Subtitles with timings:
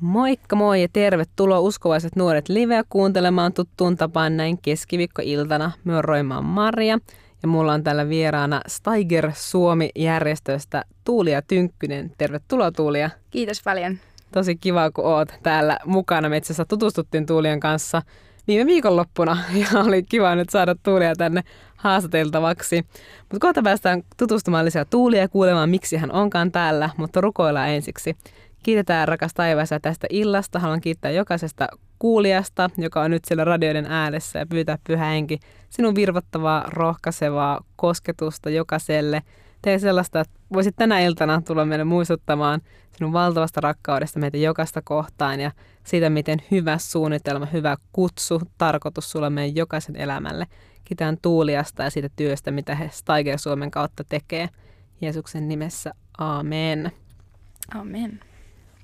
[0.00, 5.72] Moikka moi ja tervetuloa uskovaiset nuoret liveä kuuntelemaan tuttuun tapaan näin keskiviikkoiltana.
[5.84, 6.98] Me on Roimaan Maria
[7.42, 12.12] ja mulla on täällä vieraana Steiger Suomi-järjestöstä Tuulia Tynkkynen.
[12.18, 13.10] Tervetuloa Tuulia.
[13.30, 13.98] Kiitos paljon.
[14.32, 16.28] Tosi kiva, kun oot täällä mukana.
[16.28, 18.02] Me itse tutustuttiin Tuulien kanssa
[18.46, 21.42] viime viikonloppuna ja oli kiva nyt saada Tuulia tänne
[21.76, 22.86] haastateltavaksi.
[23.20, 28.16] Mutta kohta päästään tutustumaan lisää Tuulia ja kuulemaan, miksi hän onkaan täällä, mutta rukoillaan ensiksi.
[28.62, 30.58] Kiitetään rakas taivaassa tästä illasta.
[30.58, 35.38] Haluan kiittää jokaisesta kuulijasta, joka on nyt siellä radioiden ääressä ja pyytää pyhä henki
[35.70, 39.22] sinun virvottavaa, rohkaisevaa kosketusta jokaiselle.
[39.62, 42.60] Tee sellaista, että voisit tänä iltana tulla meille muistuttamaan
[42.96, 45.50] sinun valtavasta rakkaudesta meitä jokaista kohtaan ja
[45.84, 50.46] siitä, miten hyvä suunnitelma, hyvä kutsu, tarkoitus sulla meidän jokaisen elämälle.
[50.84, 54.48] Kiitän Tuuliasta ja siitä työstä, mitä he Steiger Suomen kautta tekee.
[55.00, 56.92] Jeesuksen nimessä, amen.
[57.74, 58.20] Amen.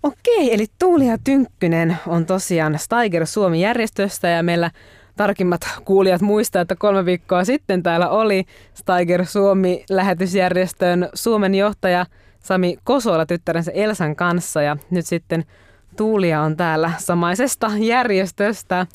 [0.03, 4.71] Okei, eli Tuulia Tynkkynen on tosiaan Steiger Suomi-järjestöstä ja meillä
[5.17, 12.07] tarkimmat kuulijat muistaa, että kolme viikkoa sitten täällä oli Steiger Suomi-lähetysjärjestön Suomen johtaja
[12.39, 15.45] Sami Kosola tyttärensä Elsan kanssa ja nyt sitten
[15.97, 18.87] Tuulia on täällä samaisesta järjestöstä.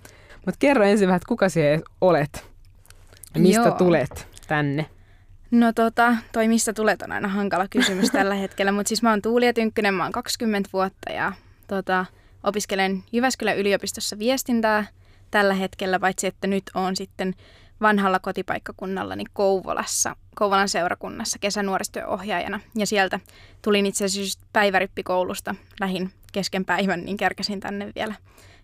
[0.46, 2.46] Mutta kerro ensin vähän, että kuka sinä olet?
[3.38, 3.72] Mistä Joo.
[3.78, 4.86] tulet tänne?
[5.52, 9.22] No tota, toi mistä tulet on aina hankala kysymys tällä hetkellä, mutta siis mä oon
[9.22, 11.34] Tuulia Tynkkynen, mä oon 20 vuotta ja
[11.68, 12.06] tota,
[12.44, 14.86] opiskelen Jyväskylän yliopistossa viestintää
[15.32, 17.34] tällä hetkellä, paitsi että nyt on sitten
[17.82, 22.60] vanhalla kotipaikkakunnallani Kouvolassa, Kouvolan seurakunnassa kesänuoristyöohjaajana.
[22.76, 23.20] Ja sieltä
[23.62, 28.16] tulin itse asiassa päivärippikoulusta lähin kesken päivän, niin kärkäsin tänne vielä,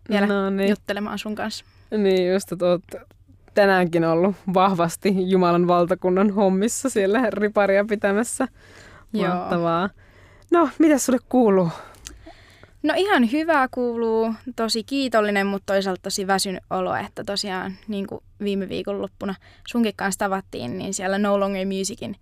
[0.09, 0.69] vielä no niin.
[0.69, 1.65] juttelemaan sun kanssa.
[1.91, 2.83] Niin just, että oot
[3.57, 8.47] tänäänkin ollut vahvasti Jumalan valtakunnan hommissa siellä riparia pitämässä.
[9.11, 9.89] Mahtavaa.
[10.51, 11.69] No, mitä sulle kuuluu?
[12.83, 18.23] No ihan hyvää kuuluu, tosi kiitollinen, mutta toisaalta tosi väsynyt olo, että tosiaan niin kuin
[18.43, 19.35] viime viikonloppuna
[19.67, 22.15] sunkin kanssa tavattiin, niin siellä No Longer Musicin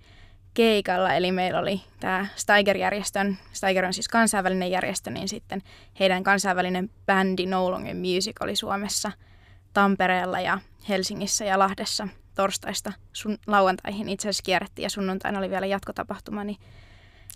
[0.54, 5.62] keikalla, eli meillä oli tämä Steiger-järjestön, Steiger on siis kansainvälinen järjestö, niin sitten
[6.00, 9.12] heidän kansainvälinen bändi No Longer Music oli Suomessa
[9.76, 10.60] Tampereella ja
[10.90, 16.58] Helsingissä ja Lahdessa torstaista sun lauantaihin itse asiassa kierrettiin ja sunnuntaina oli vielä jatkotapahtuma, niin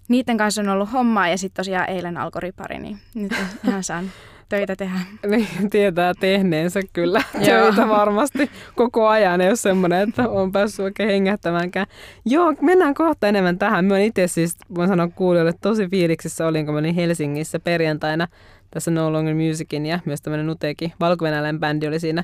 [0.08, 3.36] niiden kanssa on ollut hommaa ja sitten tosiaan eilen alkoi ripari, niin nyt
[3.68, 4.12] ihan saan
[4.50, 5.00] töitä tehdä.
[5.28, 11.10] Niin, tietää tehneensä kyllä töitä varmasti koko ajan, ei ole semmoinen, että on päässyt oikein
[11.10, 11.88] hengähtämäänkään.
[12.26, 13.86] Joo, mennään kohta enemmän tähän.
[13.86, 18.28] Mä itse siis, voin sanoa kuulijoille, tosi fiiliksissä olin, kun mä olin Helsingissä perjantaina
[18.72, 21.26] tässä No Longer Musicin ja myös tämmöinen Nuteki, valko
[21.60, 22.24] bändi oli siinä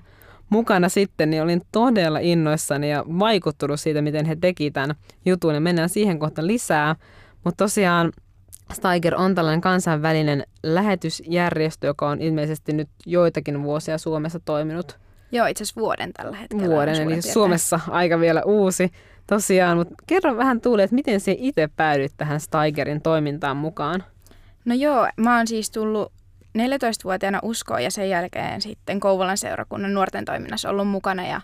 [0.49, 4.95] mukana sitten, niin olin todella innoissani ja vaikuttunut siitä, miten he teki tämän
[5.25, 5.53] jutun.
[5.53, 6.95] Ja mennään siihen kohta lisää.
[7.43, 8.11] Mutta tosiaan
[8.73, 14.99] Steiger on tällainen kansainvälinen lähetysjärjestö, joka on ilmeisesti nyt joitakin vuosia Suomessa toiminut.
[15.31, 16.67] Joo, itse asiassa vuoden tällä hetkellä.
[16.67, 17.33] Vuoden, eli tietää.
[17.33, 18.91] Suomessa aika vielä uusi
[19.27, 19.77] tosiaan.
[19.77, 24.03] Mutta kerro vähän Tuuli, että miten se itse päädyit tähän Steigerin toimintaan mukaan?
[24.65, 26.11] No joo, mä oon siis tullut
[26.55, 31.27] 14-vuotiaana uskoon ja sen jälkeen sitten Kouvolan seurakunnan nuorten toiminnassa ollut mukana.
[31.27, 31.41] Ja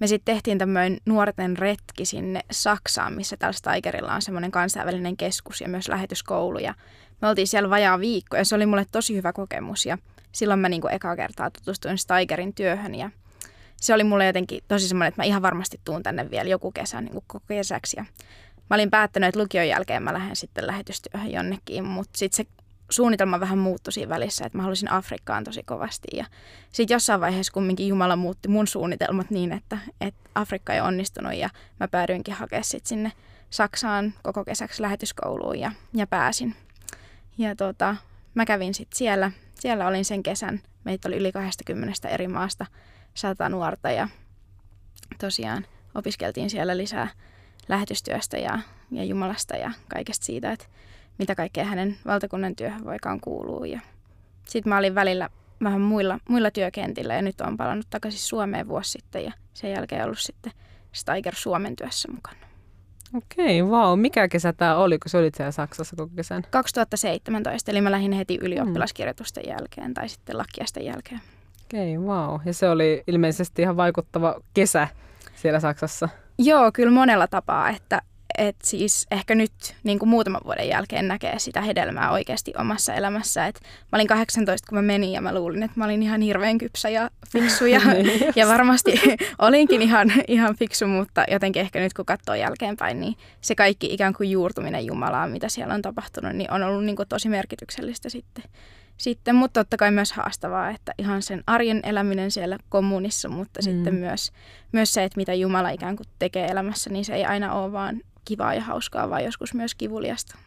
[0.00, 5.60] me sitten tehtiin tämmöinen nuorten retki sinne Saksaan, missä tällä Steigerilla on semmoinen kansainvälinen keskus
[5.60, 6.58] ja myös lähetyskoulu.
[6.58, 6.74] Ja
[7.22, 9.86] me oltiin siellä vajaa viikko ja se oli mulle tosi hyvä kokemus.
[9.86, 9.98] Ja
[10.32, 13.10] silloin mä niinku eka kertaa tutustuin Steigerin työhön ja
[13.76, 17.00] se oli mulle jotenkin tosi semmoinen, että mä ihan varmasti tuun tänne vielä joku kesä
[17.00, 17.96] niin kuin koko kesäksi.
[17.96, 18.04] Ja
[18.70, 22.53] mä olin päättänyt, että lukion jälkeen mä lähden sitten lähetystyöhön jonnekin, mutta sitten se
[22.90, 26.08] suunnitelma vähän muuttui siinä välissä, että mä halusin Afrikkaan tosi kovasti.
[26.16, 26.24] Ja
[26.72, 31.50] sitten jossain vaiheessa kumminkin Jumala muutti mun suunnitelmat niin, että, että Afrikka ei onnistunut ja
[31.80, 33.12] mä päädyinkin hakemaan sitten sinne
[33.50, 36.54] Saksaan koko kesäksi lähetyskouluun ja, ja pääsin.
[37.38, 37.96] Ja tota,
[38.34, 42.66] mä kävin sitten siellä, siellä olin sen kesän, meitä oli yli 20 eri maasta
[43.14, 44.08] sata nuorta ja
[45.20, 47.08] tosiaan opiskeltiin siellä lisää
[47.68, 48.58] lähetystyöstä ja,
[48.90, 50.66] ja Jumalasta ja kaikesta siitä, että
[51.18, 53.64] mitä kaikkea hänen valtakunnan työhön voikaan kuuluu.
[53.64, 53.80] Ja
[54.44, 55.28] sitten mä olin välillä
[55.62, 60.04] vähän muilla, muilla työkentillä ja nyt on palannut takaisin Suomeen vuosi sitten ja sen jälkeen
[60.04, 60.52] ollut sitten
[60.92, 62.36] Steiger Suomen työssä mukana.
[63.16, 63.90] Okei, vau.
[63.90, 64.00] Wow.
[64.00, 66.42] Mikä kesä tämä oli, kun sä olit siellä Saksassa koko kesän?
[66.50, 71.20] 2017, eli mä lähdin heti ylioppilaskirjoitusten jälkeen tai sitten lakkiasten jälkeen.
[71.64, 72.30] Okei, vau.
[72.30, 72.40] Wow.
[72.44, 74.88] Ja se oli ilmeisesti ihan vaikuttava kesä
[75.34, 76.08] siellä Saksassa.
[76.38, 78.02] Joo, kyllä monella tapaa, että
[78.38, 79.52] et siis ehkä nyt
[79.84, 83.46] niin kuin muutaman vuoden jälkeen näkee sitä hedelmää oikeasti omassa elämässä.
[83.46, 86.58] Et mä olin 18, kun mä menin ja mä luulin, että mä olin ihan hirveän
[86.58, 89.00] kypsä ja fiksu ja, niin ja varmasti
[89.38, 94.14] olinkin ihan, ihan fiksu, mutta jotenkin ehkä nyt kun katsoo jälkeenpäin, niin se kaikki ikään
[94.14, 98.44] kuin juurtuminen Jumalaan, mitä siellä on tapahtunut, niin on ollut niin kuin tosi merkityksellistä sitten,
[98.96, 103.64] sitten, mutta totta kai myös haastavaa, että ihan sen arjen eläminen siellä kommunissa, mutta mm.
[103.64, 104.32] sitten myös,
[104.72, 108.00] myös se, että mitä Jumala ikään kuin tekee elämässä, niin se ei aina ole vaan
[108.24, 110.38] kivaa ja hauskaa, vaan joskus myös kivuliasta.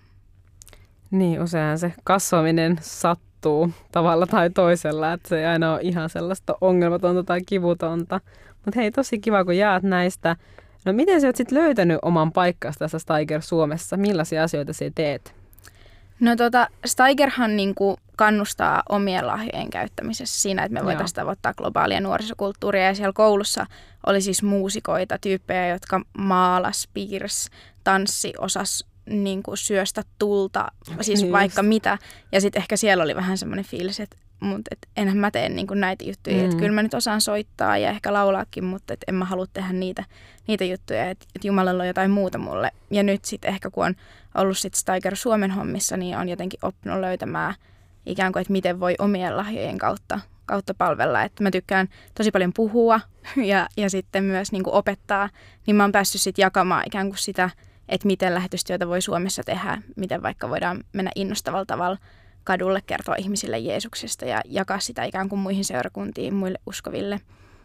[1.12, 6.56] Niin, usein se kasvaminen sattuu tavalla tai toisella, että se ei aina ole ihan sellaista
[6.62, 8.22] ongelmatonta tai kivutonta.
[8.66, 10.36] Mutta hei, tosi kiva, kun jaat näistä.
[10.86, 13.98] No miten sä oot sitten löytänyt oman paikkas tässä Steiger Suomessa?
[13.98, 15.36] Millaisia asioita sä teet?
[16.20, 22.86] No tota, Steigerhan niinku kannustaa omien lahjojen käyttämisessä siinä, että me voitaisiin tavoittaa globaalia nuorisokulttuuria.
[22.86, 23.66] Ja siellä koulussa
[24.06, 27.50] oli siis muusikoita, tyyppejä, jotka maalas, piirs,
[27.84, 30.68] tanssi, osas niin kuin syöstä tulta,
[31.02, 31.98] siis niin vaikka mitä.
[32.32, 35.68] Ja sitten ehkä siellä oli vähän semmoinen fiilis, että mutta et enhän mä tee niin
[35.74, 36.38] näitä juttuja.
[36.38, 36.46] Mm.
[36.46, 39.74] Että kyllä mä nyt osaan soittaa ja ehkä laulaakin, mutta et en mä halua tehdä
[39.74, 40.04] niitä,
[40.48, 42.72] niitä juttuja, että et Jumalalla on jotain muuta mulle.
[42.92, 43.96] Ja nyt sitten ehkä kun on
[44.36, 47.56] ollut sitten Steiger Suomen hommissa, niin on jotenkin oppinut löytämään
[48.08, 51.24] ikään kuin, että miten voi omien lahjojen kautta, kautta palvella.
[51.24, 53.00] Että mä tykkään tosi paljon puhua
[53.52, 55.30] ja, ja sitten myös niin opettaa,
[55.68, 57.50] niin mä oon päässyt sitten jakamaan ikään kuin sitä,
[57.90, 61.98] että miten lähetystyötä voi Suomessa tehdä, miten vaikka voidaan mennä innostavalla tavalla
[62.44, 67.22] kadulle kertoa ihmisille Jeesuksesta ja jakaa sitä ikään kuin muihin seurakuntiin, muille uskoville.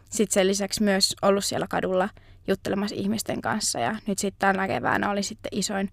[0.09, 2.09] Sitten sen lisäksi myös ollut siellä kadulla
[2.47, 5.89] juttelemassa ihmisten kanssa ja nyt sitten tällä keväänä oli sitten isoin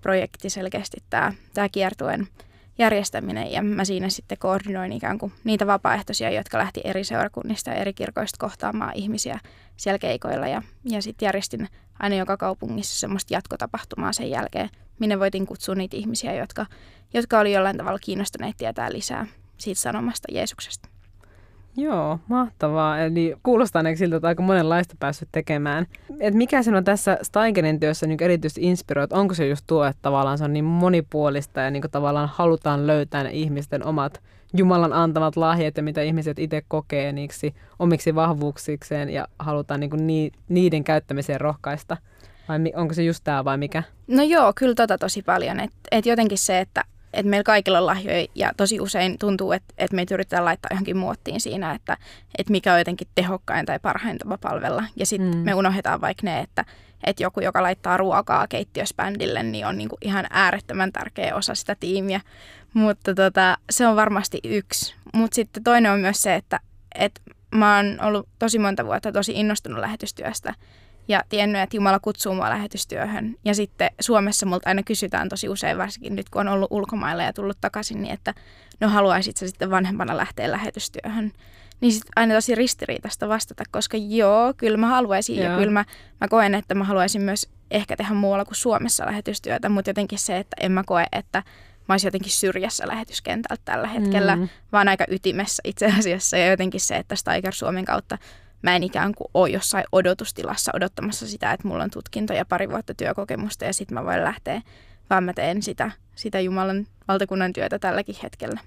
[0.00, 2.28] projekti selkeästi tämä, tämä kiertuen
[2.78, 7.76] järjestäminen ja mä siinä sitten koordinoin ikään kuin niitä vapaaehtoisia, jotka lähti eri seurakunnista ja
[7.76, 9.40] eri kirkoista kohtaamaan ihmisiä
[9.76, 11.68] siellä keikoilla ja, ja sitten järjestin
[11.98, 16.66] aina joka kaupungissa semmoista jatkotapahtumaa sen jälkeen, minne voitin kutsua niitä ihmisiä, jotka,
[17.14, 19.26] jotka oli jollain tavalla kiinnostuneet tietää lisää
[19.58, 20.93] siitä sanomasta Jeesuksesta.
[21.76, 22.98] Joo, mahtavaa.
[22.98, 25.86] Eli kuulostaa ainakin siltä, että aika monenlaista päässyt tekemään.
[26.20, 29.06] Et mikä sinua tässä Steigerin työssä niin erityisesti inspiroi?
[29.10, 33.22] Onko se just tuo, että tavallaan se on niin monipuolista ja niin tavallaan halutaan löytää
[33.22, 34.22] ne ihmisten omat
[34.56, 40.84] Jumalan antamat lahjat ja mitä ihmiset itse kokee niiksi omiksi vahvuuksikseen ja halutaan niin niiden
[40.84, 41.96] käyttämiseen rohkaista?
[42.48, 43.82] Vai onko se just tämä vai mikä?
[44.06, 45.60] No joo, kyllä tota tosi paljon.
[45.60, 49.74] Et, et jotenkin se, että että meillä kaikilla on lahjoja ja tosi usein tuntuu, että,
[49.78, 51.96] että meitä yritetään laittaa johonkin muottiin siinä, että,
[52.38, 54.84] että mikä on jotenkin tehokkain tai parhain tapa palvella.
[54.96, 55.38] Ja sitten mm.
[55.38, 56.64] me unohdetaan vaikka ne, että,
[57.04, 62.20] että joku, joka laittaa ruokaa keittiöspändille, niin on niinku ihan äärettömän tärkeä osa sitä tiimiä.
[62.74, 64.94] Mutta tota, se on varmasti yksi.
[65.14, 66.60] Mutta sitten toinen on myös se, että,
[66.94, 67.20] että
[67.54, 70.54] mä oon ollut tosi monta vuotta tosi innostunut lähetystyöstä
[71.08, 73.36] ja tiennyt, että Jumala kutsuu mua lähetystyöhön.
[73.44, 77.32] Ja sitten Suomessa multa aina kysytään tosi usein, varsinkin nyt kun on ollut ulkomailla ja
[77.32, 78.34] tullut takaisin, niin että
[78.80, 81.32] no haluaisit sä sitten vanhempana lähteä lähetystyöhön.
[81.80, 85.52] Niin sitten aina tosi ristiriitaista vastata, koska joo, kyllä mä haluaisin joo.
[85.52, 85.84] ja kyllä mä,
[86.20, 90.38] mä koen, että mä haluaisin myös ehkä tehdä muualla kuin Suomessa lähetystyötä, mutta jotenkin se,
[90.38, 91.42] että en mä koe, että
[91.88, 94.48] mä olisin jotenkin syrjässä lähetyskentältä tällä hetkellä, mm.
[94.72, 96.36] vaan aika ytimessä itse asiassa.
[96.36, 98.18] Ja jotenkin se, että Steiger Suomen kautta
[98.64, 102.70] mä en ikään kuin ole jossain odotustilassa odottamassa sitä, että mulla on tutkinto ja pari
[102.70, 104.62] vuotta työkokemusta ja sitten mä voin lähteä,
[105.10, 108.60] vaan mä teen sitä, sitä Jumalan valtakunnan työtä tälläkin hetkellä.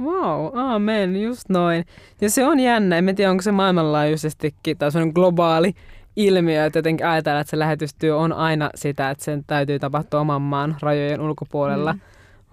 [0.00, 1.84] Wow, amen, just noin.
[2.20, 5.74] Ja se on jännä, en tiedä onko se maailmanlaajuisestikin tai se on globaali
[6.16, 10.42] ilmiö, että jotenkin ajatellaan, että se lähetystyö on aina sitä, että sen täytyy tapahtua oman
[10.42, 11.92] maan rajojen ulkopuolella.
[11.92, 12.00] Mm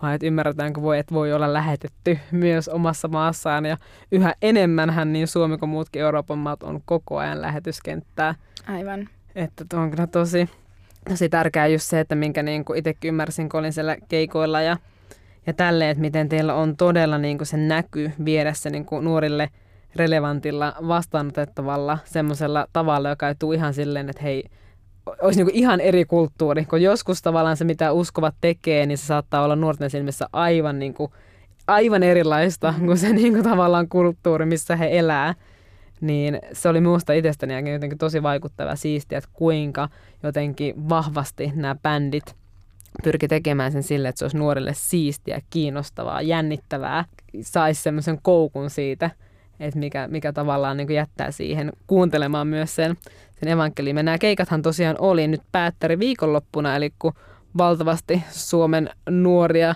[0.01, 3.77] vai että ymmärretäänkö voi, että voi olla lähetetty myös omassa maassaan ja
[4.12, 8.36] yhä enemmän niin Suomi kuin muutkin Euroopan maat on koko ajan lähetyskenttää.
[8.67, 9.10] Aivan.
[9.36, 10.50] Että tuo on kyllä tosi,
[11.10, 14.77] tosi tärkeää just se, että minkä niin kuin itsekin ymmärsin, kun olin siellä keikoilla ja,
[15.48, 19.05] ja tälleen, että miten teillä on todella niin kuin se näky viedä se niin kuin
[19.05, 19.50] nuorille
[19.96, 24.43] relevantilla vastaanotettavalla semmoisella tavalla, joka ei tule ihan silleen, että hei,
[25.22, 29.43] olisi niin ihan eri kulttuuri, kun joskus tavallaan se, mitä uskovat tekee, niin se saattaa
[29.43, 31.12] olla nuorten silmissä aivan, niin kuin,
[31.67, 32.86] aivan erilaista mm.
[32.86, 35.36] kuin se niin kuin tavallaan kulttuuri, missä he elää.
[36.01, 39.89] Niin se oli minusta itsestäni jotenkin tosi vaikuttava siistiä, että kuinka
[40.24, 42.36] jotenkin vahvasti nämä bändit
[43.03, 47.05] pyrki tekemään sen sille, että se olisi nuorille siistiä, kiinnostavaa, jännittävää,
[47.41, 49.10] saisi semmoisen koukun siitä,
[49.62, 52.98] että mikä, mikä tavallaan niin jättää siihen kuuntelemaan myös sen,
[53.39, 54.06] sen evankeliumin.
[54.06, 57.13] Nämä keikathan tosiaan oli nyt päättäri viikonloppuna, eli kun
[57.58, 59.75] valtavasti Suomen nuoria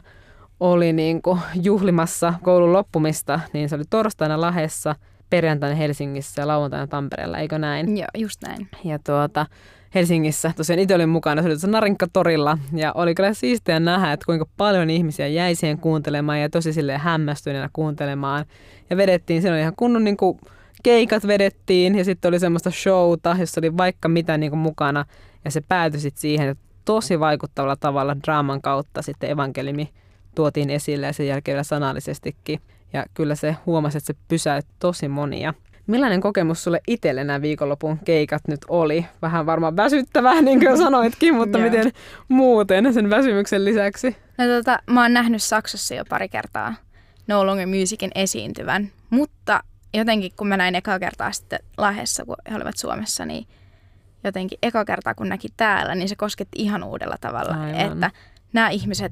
[0.60, 4.96] oli niin kuin juhlimassa koulun loppumista, niin se oli torstaina Lahessa,
[5.30, 7.98] perjantaina Helsingissä ja lauantaina Tampereella, eikö näin?
[7.98, 8.68] Joo, just näin.
[8.84, 9.46] Ja tuota,
[9.96, 10.52] Helsingissä.
[10.56, 14.46] Tosiaan itse olin mukana, se oli tuossa Narinkka-torilla ja oli kyllä siistiä nähdä, että kuinka
[14.58, 18.46] paljon ihmisiä jäi siihen kuuntelemaan ja tosi silleen hämmästyneenä kuuntelemaan.
[18.90, 20.40] Ja vedettiin, siinä oli ihan kunnon niin kuin,
[20.84, 25.06] keikat vedettiin ja sitten oli semmoista showta, jossa oli vaikka mitä niin kuin, mukana
[25.46, 29.90] ja se päätyi sitten siihen, että tosi vaikuttavalla tavalla draaman kautta sitten evankelimi
[30.36, 32.60] tuotiin esille ja sen jälkeen vielä sanallisestikin.
[32.94, 35.54] Ja kyllä se huomasi, että se pysäytti tosi monia.
[35.88, 39.06] Millainen kokemus sulle itselle nämä viikonlopun keikat nyt oli?
[39.22, 41.92] Vähän varmaan väsyttävää, niin kuin sanoitkin, mutta miten
[42.28, 44.18] muuten sen väsymyksen lisäksi?
[44.38, 46.74] No tota, mä oon nähnyt Saksassa jo pari kertaa
[47.28, 49.64] No Longer Musicin esiintyvän, mutta
[49.94, 53.48] jotenkin kun mä näin eka kertaa sitten Lahdessa, kun he olivat Suomessa, niin
[54.24, 57.56] jotenkin eka kertaa kun näki täällä, niin se kosketti ihan uudella tavalla.
[57.62, 57.76] Aivan.
[57.76, 58.12] Että
[58.54, 59.12] nämä ihmiset,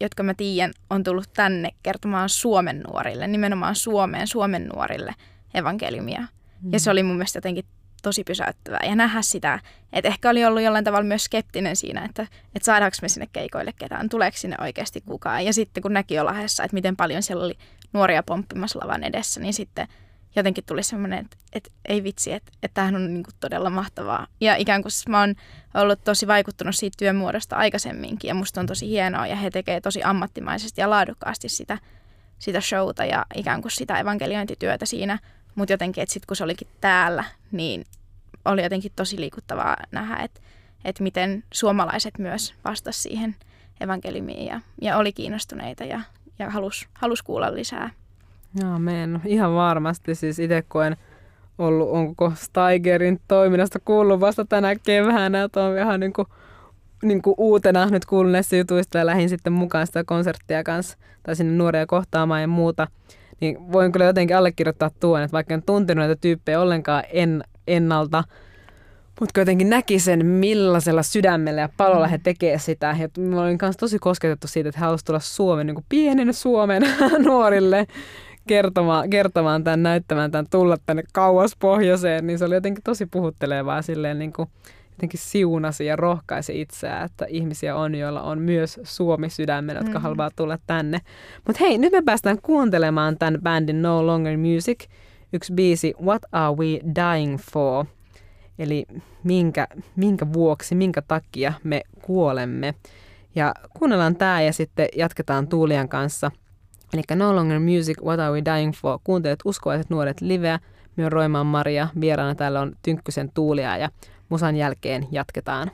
[0.00, 5.14] jotka mä tiedän, on tullut tänne kertomaan Suomen nuorille, nimenomaan Suomeen, Suomen nuorille
[5.54, 6.20] evankeliumia.
[6.20, 6.72] Mm.
[6.72, 7.64] Ja se oli mun mielestä jotenkin
[8.02, 8.80] tosi pysäyttävää.
[8.86, 9.60] Ja nähdä sitä,
[9.92, 12.22] että ehkä oli ollut jollain tavalla myös skeptinen siinä, että,
[12.54, 15.44] että saadaanko me sinne keikoille ketään, tuleeko sinne oikeasti kukaan.
[15.44, 17.58] Ja sitten kun näki jo Lahdessa, että miten paljon siellä oli
[17.92, 19.88] nuoria pomppimassa lavan edessä, niin sitten
[20.36, 24.26] jotenkin tuli semmoinen, että, että ei vitsi, että, että tämähän on niin kuin todella mahtavaa.
[24.40, 25.34] Ja ikään kuin mä oon
[25.74, 30.02] ollut tosi vaikuttunut siitä työmuodosta aikaisemminkin ja musta on tosi hienoa ja he tekee tosi
[30.02, 31.78] ammattimaisesti ja laadukkaasti sitä,
[32.38, 35.18] sitä showta ja ikään kuin sitä evankeliointityötä siinä.
[35.54, 37.84] Mutta jotenkin, että sitten kun se olikin täällä, niin
[38.44, 40.40] oli jotenkin tosi liikuttavaa nähdä, että,
[40.84, 43.36] että miten suomalaiset myös vastasivat siihen
[43.80, 46.00] evankeliumiin ja, ja oli kiinnostuneita ja,
[46.38, 47.90] ja halusi halus kuulla lisää.
[48.64, 49.20] Amen.
[49.24, 50.14] Ihan varmasti.
[50.14, 50.96] Siis itse koen
[51.58, 56.28] ollut, on koko Steigerin toiminnasta kuullut vasta tänä keväänä, että on ihan niin kuin,
[57.02, 61.36] niin kuin uutena nyt kuullut näistä jutuista ja lähdin sitten mukaan sitä konserttia kanssa tai
[61.36, 62.86] sinne nuoria kohtaamaan ja muuta.
[63.40, 68.24] Niin voin kyllä jotenkin allekirjoittaa tuon, että vaikka en tuntenut näitä tyyppejä ollenkaan en, ennalta,
[69.20, 72.96] mutta jotenkin näki sen, millaisella sydämellä ja palolla he tekee sitä.
[73.00, 76.34] Ja mä olin kanssa tosi kosketettu siitä, että he halusivat tulla Suomen, niin kuin pienen
[76.34, 76.82] Suomen
[77.26, 77.86] nuorille
[78.46, 83.82] kertomaan, kertomaan tämän, näyttämään tämän, tulla tänne kauas pohjoiseen, niin se oli jotenkin tosi puhuttelevaa
[83.82, 84.48] silleen niin kuin
[84.94, 90.02] jotenkin siunasi ja rohkaisi itseään, että ihmisiä on, joilla on myös Suomi sydämen, jotka mm.
[90.02, 91.00] haluaa tulla tänne.
[91.46, 94.84] Mutta hei, nyt me päästään kuuntelemaan tämän bändin No Longer Music,
[95.32, 97.84] yksi biisi What Are We Dying For?
[98.58, 98.84] Eli
[99.24, 102.74] minkä, minkä vuoksi, minkä takia me kuolemme.
[103.34, 106.30] Ja kuunnellaan tämä ja sitten jatketaan Tuulian kanssa–
[106.94, 108.98] Eli No Longer Music, What Are We Dying For?
[109.04, 110.58] Kuuntelet uskovaiset nuoret liveä.
[110.96, 113.88] Minä Roimaan Maria, vieraana täällä on Tynkkysen Tuulia ja
[114.34, 115.70] musan jälkeen jatketaan.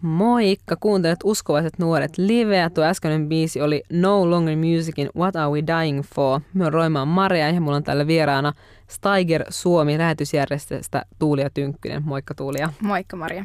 [0.00, 2.70] Moikka, kuuntelet uskovaiset nuoret liveä.
[2.70, 6.40] Tuo äskeinen biisi oli No Longer Musicin What Are We Dying For?
[6.54, 8.52] Minä Roimaan Maria ja mulla on täällä vieraana
[8.88, 12.02] Steiger Suomi lähetysjärjestöstä Tuulia Tynkkynen.
[12.04, 12.72] Moikka Tuulia.
[12.80, 13.44] Moikka Maria.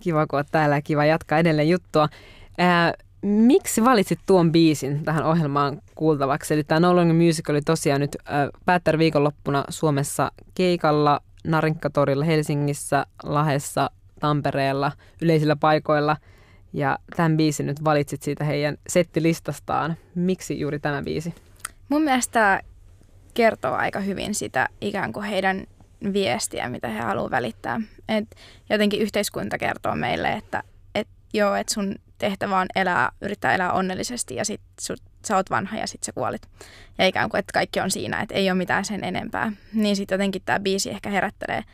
[0.00, 2.08] Kiva, kun täällä ja kiva jatkaa edelleen juttua.
[2.58, 6.54] Ää, Miksi valitsit tuon biisin tähän ohjelmaan kuultavaksi?
[6.54, 8.16] Eli tämä No Longer Music oli tosiaan nyt
[8.68, 14.92] äh, viikonloppuna Suomessa keikalla, Narinkkatorilla, Helsingissä, Lahessa, Tampereella,
[15.22, 16.16] yleisillä paikoilla.
[16.72, 19.96] Ja tämän biisin nyt valitsit siitä heidän settilistastaan.
[20.14, 21.34] Miksi juuri tämä biisi?
[21.88, 22.60] Mun mielestä
[23.34, 25.64] kertoo aika hyvin sitä ikään kuin heidän
[26.12, 27.80] viestiä, mitä he haluavat välittää.
[28.08, 28.28] Et
[28.70, 30.62] jotenkin yhteiskunta kertoo meille, että
[30.94, 35.50] et joo, että sun tehtävä on elää, yrittää elää onnellisesti ja sit sut, sä oot
[35.50, 36.42] vanha ja sit sä kuolit.
[36.98, 39.52] Ja ikään kuin, että kaikki on siinä, että ei ole mitään sen enempää.
[39.72, 41.64] Niin sitten jotenkin tämä biisi ehkä herättelee,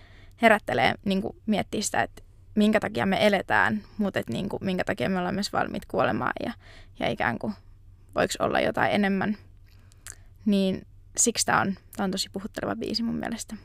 [0.43, 2.23] herättelee niin kuin miettiä sitä, että
[2.55, 6.33] minkä takia me eletään, mutta että niin kuin, minkä takia me ollaan myös valmiit kuolemaan
[6.45, 6.53] ja,
[6.99, 7.53] ja ikään kuin
[8.15, 9.37] voiko olla jotain enemmän.
[10.47, 10.87] Niin
[11.17, 13.57] siksi tämä on, tää on tosi puhutteleva biisi mun mielestä.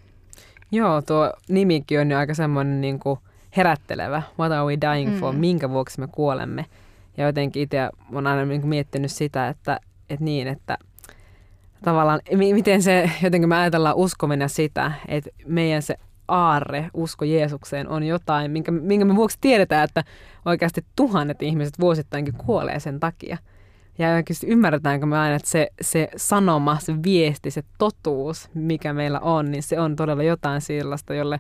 [0.72, 3.20] Joo, tuo nimikin on jo aika semmoinen niin kuin–
[3.58, 4.22] herättelevä.
[4.40, 5.34] What are we dying for?
[5.34, 5.40] Mm.
[5.40, 6.66] Minkä vuoksi me kuolemme?
[7.22, 10.78] Ja jotenkin itse olen aina niin miettinyt sitä, että, että niin, että
[11.84, 12.20] tavallaan,
[12.54, 15.96] miten se, jotenkin me ajatellaan uskominen sitä, että meidän se
[16.28, 20.04] aarre, usko Jeesukseen on jotain, minkä, minkä me vuoksi tiedetään, että
[20.46, 23.38] oikeasti tuhannet ihmiset vuosittainkin kuolee sen takia.
[23.98, 24.08] Ja
[24.48, 29.64] ymmärretäänkö me aina, että se, se sanoma, se viesti, se totuus, mikä meillä on, niin
[29.64, 31.40] se on todella jotain sellaista, jolle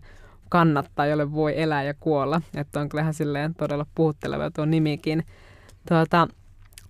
[0.50, 2.42] kannattaa, jolle voi elää ja kuolla.
[2.56, 5.24] Että on kyllähän silleen todella puhutteleva tuo nimikin.
[5.88, 6.28] Tuota,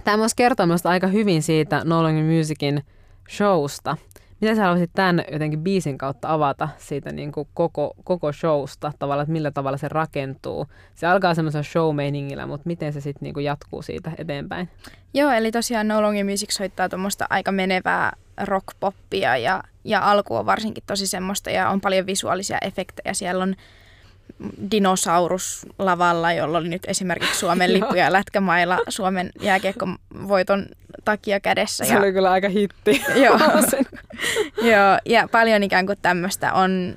[0.04, 2.84] tämä myös kertoo myös aika hyvin siitä Nolan Musicin
[3.30, 3.98] showsta.
[4.42, 9.24] Mitä sä haluaisit tämän jotenkin biisin kautta avata siitä niin kuin koko, koko showsta, tavallaan,
[9.24, 10.68] että millä tavalla se rakentuu?
[10.96, 11.96] Se alkaa semmoisella show
[12.48, 14.70] mutta miten se sitten niin jatkuu siitä eteenpäin?
[15.14, 20.46] Joo, eli tosiaan No Longer Music soittaa tuommoista aika menevää rockpoppia ja, ja alku on
[20.46, 23.14] varsinkin tosi semmoista ja on paljon visuaalisia efektejä.
[23.14, 23.56] Siellä on
[24.72, 30.66] dinosaurus lavalla, jolla oli nyt esimerkiksi Suomen lippu ja lätkämailla Suomen jääkiekkovoiton
[31.06, 31.86] takia kädessä.
[31.86, 33.02] Se ja, oli kyllä aika hitti.
[33.16, 33.40] Joo.
[34.72, 36.96] joo, ja paljon ikään kuin tämmöistä on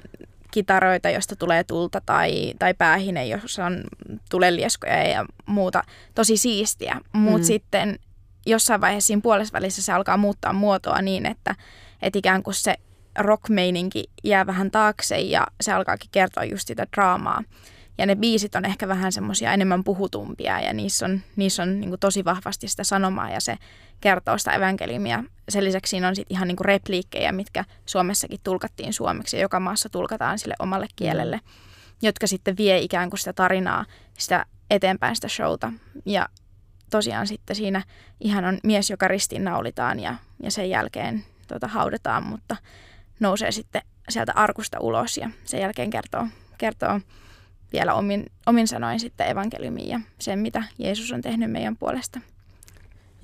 [0.51, 3.85] kitaroita, josta tulee tulta tai, tai päähine, jossa on
[4.31, 5.83] tulelieskoja ja muuta.
[6.15, 7.45] Tosi siistiä, mutta mm.
[7.45, 7.99] sitten
[8.47, 11.55] jossain vaiheessa siinä puolessa se alkaa muuttaa muotoa niin, että,
[12.03, 12.75] että ikään kuin se
[13.19, 17.43] rockmeininki jää vähän taakse ja se alkaakin kertoa just sitä draamaa.
[17.99, 22.01] Ja ne biisit on ehkä vähän semmoisia enemmän puhutumpia ja niissä on, niissä on niin
[22.01, 23.59] tosi vahvasti sitä sanomaa ja se
[24.01, 25.25] kertoo sitä evankeliumia.
[25.49, 29.89] Sen lisäksi siinä on sitten ihan niin repliikkejä, mitkä Suomessakin tulkattiin suomeksi ja joka maassa
[29.89, 31.41] tulkataan sille omalle kielelle,
[32.03, 33.85] jotka sitten vie ikään kuin sitä tarinaa,
[34.19, 35.73] sitä eteenpäin sitä showta.
[36.07, 36.29] Ja
[36.91, 37.83] tosiaan sitten siinä
[38.21, 42.57] ihan on mies, joka ristiinnaulitaan ja, ja sen jälkeen tota, haudetaan, mutta
[43.25, 46.27] nousee sitten sieltä arkusta ulos ja sen jälkeen kertoo,
[46.59, 47.01] kertoo
[47.73, 52.21] vielä omin, omin sanoin sitten evankeliumiin ja sen, mitä Jeesus on tehnyt meidän puolesta.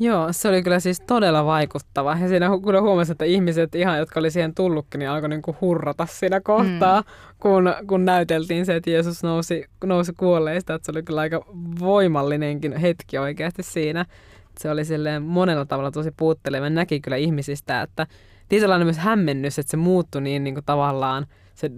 [0.02, 2.16] Joo, se oli kyllä siis todella vaikuttava.
[2.20, 6.06] Ja siinä kyllä huomasi, että ihmiset ihan, jotka oli siihen tullutkin, niin alkoi niinku hurrata
[6.06, 7.06] siinä kohtaa, mm.
[7.40, 10.74] kun, kun näyteltiin se, että Jeesus nousi, nousi kuolleista.
[10.74, 11.44] Että se oli kyllä aika
[11.80, 14.06] voimallinenkin hetki oikeasti siinä.
[14.58, 16.70] Se oli silleen monella tavalla tosi puutteleva.
[16.70, 18.06] Näki kyllä ihmisistä, että
[18.50, 21.70] tietynlainen myös hämmennys, että se muuttui niin, niin kuin tavallaan se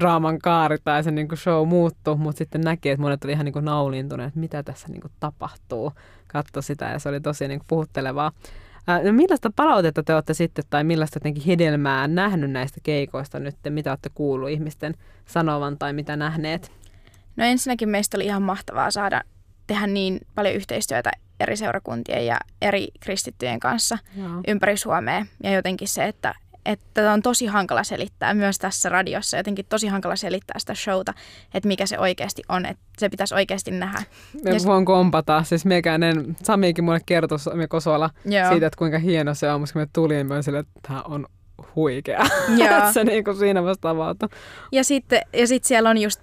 [0.00, 3.44] draaman kaari tai se niin kuin show muuttui, mutta sitten näki, että monet oli ihan
[3.44, 5.92] niin kuin naulintuneet, että mitä tässä niin kuin tapahtuu.
[6.26, 8.32] Katso sitä ja se oli tosi niin kuin puhuttelevaa.
[8.86, 13.56] Ää, no millaista palautetta te olette sitten tai millaista jotenkin hedelmää nähnyt näistä keikoista nyt?
[13.68, 14.94] Mitä olette kuullut ihmisten
[15.26, 16.72] sanovan tai mitä nähneet?
[17.36, 19.22] No ensinnäkin meistä oli ihan mahtavaa saada
[19.66, 21.10] tehdä niin paljon yhteistyötä
[21.40, 24.28] eri seurakuntien ja eri kristittyjen kanssa Joo.
[24.48, 25.26] ympäri Suomea.
[25.42, 26.34] Ja jotenkin se, että,
[26.66, 31.14] että on tosi hankala selittää myös tässä radiossa, jotenkin tosi hankala selittää sitä showta,
[31.54, 34.02] että mikä se oikeasti on, että se pitäisi oikeasti nähdä.
[34.44, 39.52] Me ja voin kompata, siis meikäinen, Samiikin mulle kertoi Kosola siitä, että kuinka hieno se
[39.52, 41.26] on, mutta kun me tuli, niin mä sille, että tämä on
[41.76, 42.26] huikea.
[42.58, 42.92] Joo.
[42.92, 44.28] se niin kuin siinä vasta avautui.
[44.72, 46.20] Ja sitten, ja sitten siellä on just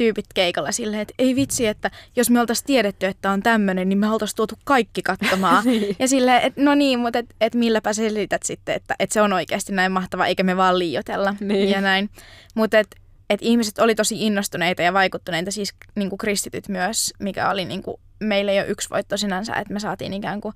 [0.00, 3.98] tyypit keikalla silleen, että ei vitsi, että jos me oltaisiin tiedetty, että on tämmöinen, niin
[3.98, 5.64] me oltaisiin tuotu kaikki katsomaan.
[5.66, 5.96] niin.
[5.98, 9.32] Ja silleen, että no niin, mutta et, et milläpä selität sitten, että et se on
[9.32, 11.70] oikeasti näin mahtava, eikä me vaan liiotella niin.
[11.70, 12.10] ja näin.
[12.54, 12.96] Mutta et,
[13.30, 17.82] et ihmiset oli tosi innostuneita ja vaikuttuneita, siis niin kuin kristityt myös, mikä oli niin
[17.82, 20.54] kuin, meille jo yksi voitto sinänsä, että me saatiin ikään kuin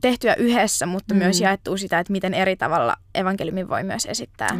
[0.00, 1.18] tehtyä yhdessä, mutta mm.
[1.18, 4.54] myös jaettua sitä, että miten eri tavalla evankeliumin voi myös esittää.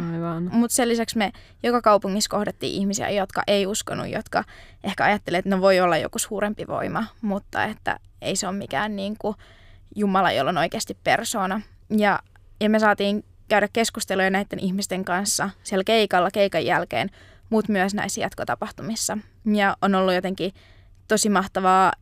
[0.51, 1.31] Mutta sen lisäksi me
[1.63, 4.43] joka kaupungissa kohdattiin ihmisiä, jotka ei uskonut, jotka
[4.83, 8.95] ehkä ajattelivat, että no voi olla joku suurempi voima, mutta että ei se ole mikään
[8.95, 9.35] niin kuin
[9.95, 11.61] Jumala, jolla on oikeasti persoona.
[11.89, 12.19] Ja,
[12.61, 17.09] ja me saatiin käydä keskusteluja näiden ihmisten kanssa siellä keikalla, keikan jälkeen,
[17.49, 19.17] mutta myös näissä jatkotapahtumissa.
[19.45, 20.53] Ja on ollut jotenkin
[21.07, 21.93] tosi mahtavaa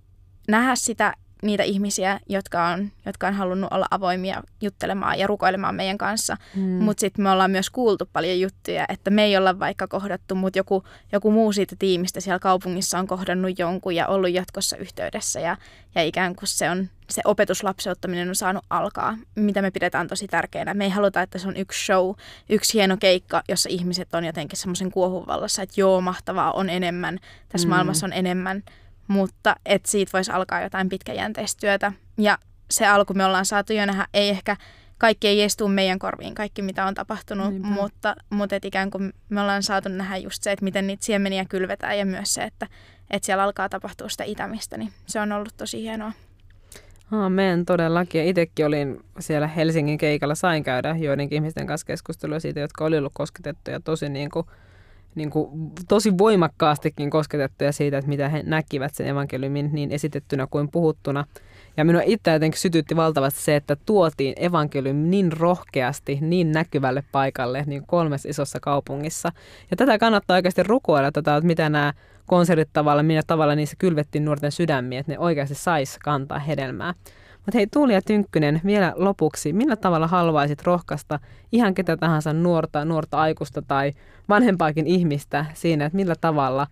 [0.47, 5.97] nähdä sitä niitä ihmisiä, jotka on, jotka on halunnut olla avoimia juttelemaan ja rukoilemaan meidän
[5.97, 6.37] kanssa.
[6.55, 6.61] Mm.
[6.61, 10.59] Mutta sitten me ollaan myös kuultu paljon juttuja, että me ei olla vaikka kohdattu, mutta
[10.59, 15.39] joku, joku muu siitä tiimistä siellä kaupungissa on kohdannut jonkun ja ollut jatkossa yhteydessä.
[15.39, 15.57] Ja,
[15.95, 20.73] ja ikään kuin se, on, se opetuslapseuttaminen on saanut alkaa, mitä me pidetään tosi tärkeänä.
[20.73, 22.13] Me ei haluta, että se on yksi show,
[22.49, 27.19] yksi hieno keikka, jossa ihmiset on jotenkin semmoisen kuohun vallassa, että joo, mahtavaa on enemmän,
[27.49, 27.69] tässä mm.
[27.69, 28.63] maailmassa on enemmän
[29.07, 31.91] mutta että siitä voisi alkaa jotain pitkäjänteistä työtä.
[32.17, 32.37] Ja
[32.71, 34.57] se alku me ollaan saatu jo nähdä, ei ehkä
[34.97, 37.67] kaikki ei estu meidän korviin, kaikki mitä on tapahtunut, Niinpä.
[37.67, 41.45] mutta, mutta et ikään kuin me ollaan saatu nähdä just se, että miten niitä siemeniä
[41.49, 42.67] kylvetään ja myös se, että,
[43.09, 46.11] että siellä alkaa tapahtua sitä itämistä, niin se on ollut tosi hienoa.
[47.11, 48.25] Aamen, todellakin.
[48.25, 53.13] Itsekin olin siellä Helsingin keikalla, sain käydä joidenkin ihmisten kanssa keskustelua siitä, jotka oli ollut
[53.15, 54.45] kosketettuja tosi niin kuin
[55.17, 60.71] niin kuin, tosi voimakkaastikin kosketettuja siitä, että mitä he näkivät sen evankeliumin niin esitettynä kuin
[60.71, 61.25] puhuttuna.
[61.77, 67.63] Ja minua itse jotenkin sytytti valtavasti se, että tuotiin evankeliumi niin rohkeasti, niin näkyvälle paikalle,
[67.67, 69.31] niin kolmessa isossa kaupungissa.
[69.71, 71.93] Ja tätä kannattaa oikeasti rukoilla, että mitä nämä
[72.25, 76.93] konsertit tavalla, millä tavalla niissä kylvettiin nuorten sydämiä, että ne oikeasti sais kantaa hedelmää.
[77.47, 81.19] Mutta hei Tuuli ja Tynkkynen, vielä lopuksi, millä tavalla haluaisit rohkaista
[81.51, 83.93] ihan ketä tahansa nuorta, nuorta aikuista tai
[84.29, 86.67] vanhempaakin ihmistä siinä, että millä tavalla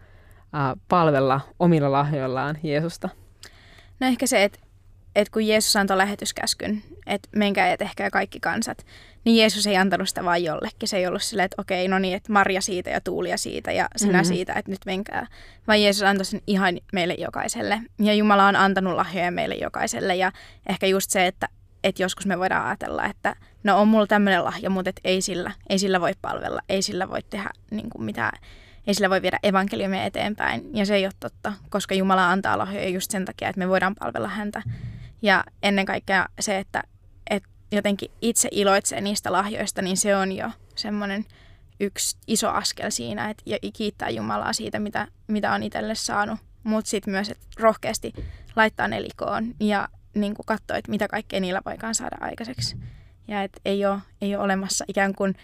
[0.87, 3.09] palvella omilla lahjoillaan Jeesusta?
[3.99, 4.59] No ehkä se, että
[5.15, 8.85] että kun Jeesus antoi lähetyskäskyn, että menkää ja tehkää kaikki kansat,
[9.25, 10.89] niin Jeesus ei antanut sitä vain jollekin.
[10.89, 13.87] Se ei ollut silleen, että okei, no niin, että Marja siitä ja Tuulia siitä ja
[13.95, 14.25] sinä mm-hmm.
[14.25, 15.27] siitä, että nyt menkää.
[15.67, 17.81] Vaan Jeesus antoi sen ihan meille jokaiselle.
[17.99, 20.15] Ja Jumala on antanut lahjoja meille jokaiselle.
[20.15, 20.31] Ja
[20.69, 21.49] ehkä just se, että,
[21.83, 25.51] että joskus me voidaan ajatella, että no on mulla tämmöinen lahja, mutta et ei, sillä,
[25.69, 28.39] ei sillä voi palvella, ei sillä voi tehdä niin kuin mitään
[28.87, 30.69] ei sillä voi viedä evankeliumia eteenpäin.
[30.73, 33.95] Ja se ei ole totta, koska Jumala antaa lahjoja just sen takia, että me voidaan
[33.95, 34.61] palvella häntä.
[35.21, 36.83] Ja ennen kaikkea se, että,
[37.29, 41.25] että jotenkin itse iloitsee niistä lahjoista, niin se on jo semmoinen
[41.79, 46.39] yksi iso askel siinä, että ja kiittää Jumalaa siitä, mitä, mitä on itselle saanut.
[46.63, 48.13] Mutta sitten myös, että rohkeasti
[48.55, 52.77] laittaa ne likoon ja niin kuin katsoa, että mitä kaikkea niillä voikaan saada aikaiseksi.
[53.27, 55.35] Ja että ei ole, ei ole olemassa ikään kuin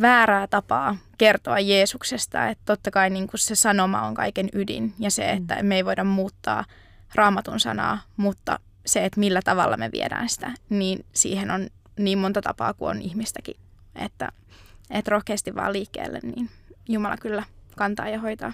[0.00, 2.48] väärää tapaa kertoa Jeesuksesta.
[2.48, 5.84] Että totta kai niin kuin se sanoma on kaiken ydin ja se, että me ei
[5.84, 6.64] voida muuttaa
[7.14, 11.68] raamatun sanaa, mutta se, että millä tavalla me viedään sitä, niin siihen on
[11.98, 13.56] niin monta tapaa kuin on ihmistäkin.
[13.96, 14.28] Että,
[14.90, 16.50] että rohkeasti vaan liikkeelle, niin
[16.88, 17.42] Jumala kyllä
[17.76, 18.52] kantaa ja hoitaa.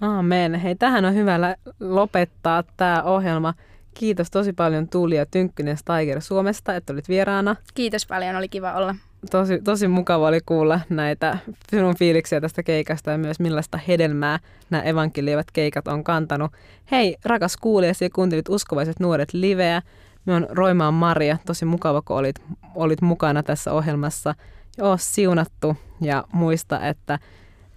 [0.00, 0.54] Aamen.
[0.54, 3.54] Hei, tähän on hyvä lopettaa tämä ohjelma.
[3.94, 7.56] Kiitos tosi paljon Tuuli ja Tynkkynen Steiger Suomesta, että olit vieraana.
[7.74, 8.94] Kiitos paljon, oli kiva olla.
[9.30, 11.38] Tosi, tosi mukava oli kuulla näitä
[11.70, 14.38] sinun fiiliksiä tästä keikasta ja myös millaista hedelmää
[14.70, 16.52] nämä evankelievat keikat on kantanut.
[16.90, 19.82] Hei, rakas kuulija, ja kuuntelit Uskovaiset nuoret liveä.
[20.26, 22.36] Me on Roimaan Maria, tosi mukava, kun olit,
[22.74, 24.34] olit mukana tässä ohjelmassa.
[24.78, 27.18] Joo, siunattu ja muista, että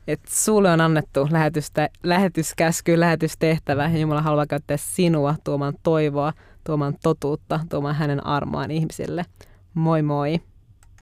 [0.08, 6.96] että sulle on annettu lähetystä, lähetyskäsky, lähetystehtävä ja Jumala haluaa käyttää sinua tuomaan toivoa, tuomaan
[7.04, 9.26] totuutta, tuomaan hänen armoaan ihmisille.
[9.74, 10.40] Moi moi!